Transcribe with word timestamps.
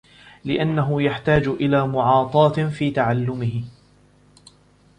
لِأَنَّهُ 0.45 1.01
يَحْتَاجُ 1.01 1.47
إلَى 1.47 1.87
مُعَاطَاةٍ 1.87 2.69
فِي 2.69 2.91
تَعَلُّمِهِ 2.91 3.63